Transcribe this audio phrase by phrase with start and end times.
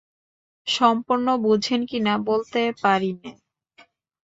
[0.67, 3.31] সম্পূর্ণ বোঝেন কি না বলতে পারি নে।